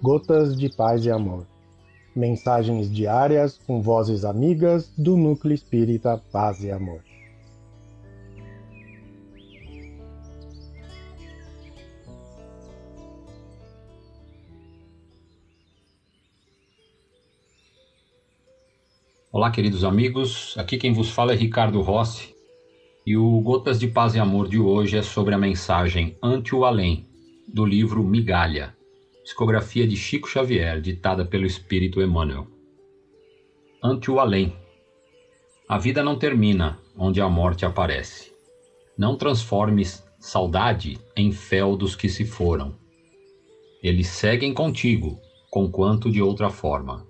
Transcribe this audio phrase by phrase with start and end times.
[0.00, 1.44] Gotas de Paz e Amor.
[2.14, 7.02] Mensagens diárias com vozes amigas do Núcleo Espírita Paz e Amor.
[19.32, 20.54] Olá, queridos amigos.
[20.56, 22.36] Aqui quem vos fala é Ricardo Rossi.
[23.04, 26.64] E o Gotas de Paz e Amor de hoje é sobre a mensagem Ante o
[26.64, 27.08] Além,
[27.52, 28.77] do livro Migalha,
[29.28, 32.46] psicografia de Chico Xavier, ditada pelo Espírito Emmanuel.
[33.84, 34.56] Ante o além.
[35.68, 38.32] A vida não termina onde a morte aparece.
[38.96, 42.74] Não transformes saudade em fel dos que se foram.
[43.82, 45.20] Eles seguem contigo,
[45.50, 47.06] conquanto de outra forma.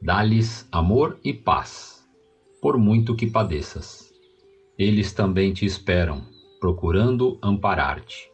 [0.00, 2.08] Dá-lhes amor e paz,
[2.62, 4.14] por muito que padeças.
[4.78, 6.24] Eles também te esperam,
[6.60, 8.30] procurando amparar-te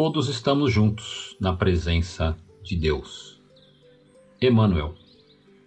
[0.00, 3.42] todos estamos juntos na presença de Deus.
[4.40, 4.94] Emmanuel,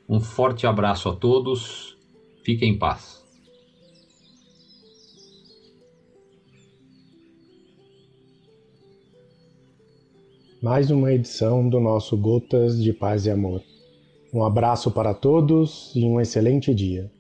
[0.08, 1.98] um forte abraço a todos,
[2.42, 3.26] fiquem em paz.
[10.64, 13.62] Mais uma edição do nosso Gotas de Paz e Amor.
[14.34, 17.12] Um abraço para todos e um excelente dia.